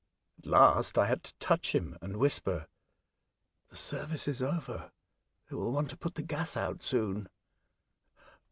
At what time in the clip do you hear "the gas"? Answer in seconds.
6.15-6.57